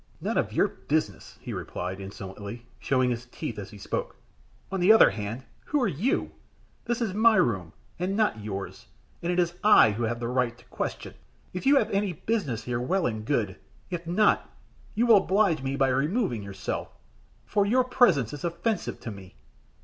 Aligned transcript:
"None 0.19 0.35
of 0.35 0.51
your 0.51 0.67
business," 0.67 1.37
he 1.41 1.53
replied, 1.53 1.99
insolently, 2.01 2.65
showing 2.79 3.11
his 3.11 3.27
teeth 3.27 3.59
as 3.59 3.69
he 3.69 3.77
spoke. 3.77 4.15
"On 4.71 4.79
the 4.79 4.91
other 4.91 5.11
hand, 5.11 5.43
who 5.65 5.79
are 5.79 5.87
you? 5.87 6.31
This 6.85 7.01
is 7.03 7.13
my 7.13 7.35
room, 7.35 7.71
and 7.99 8.17
not 8.17 8.43
yours, 8.43 8.87
and 9.21 9.31
it 9.31 9.37
is 9.37 9.53
I 9.63 9.91
who 9.91 10.01
have 10.05 10.19
the 10.19 10.27
right 10.27 10.57
to 10.57 10.65
question. 10.69 11.13
If 11.53 11.67
you 11.67 11.75
have 11.75 11.91
any 11.91 12.13
business 12.13 12.63
here, 12.63 12.79
well 12.81 13.05
and 13.05 13.23
good. 13.23 13.57
If 13.91 14.07
not, 14.07 14.49
you 14.95 15.05
will 15.05 15.17
oblige 15.17 15.61
me 15.61 15.75
by 15.75 15.89
removing 15.89 16.41
yourself, 16.41 16.89
for 17.45 17.67
your 17.67 17.83
presence 17.83 18.33
is 18.33 18.43
offensive 18.43 18.99
to 19.01 19.11
me." 19.11 19.35